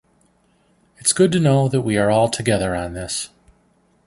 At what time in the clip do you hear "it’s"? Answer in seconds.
0.97-1.13